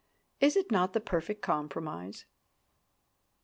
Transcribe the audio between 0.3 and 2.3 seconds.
Is it not the perfect compromise?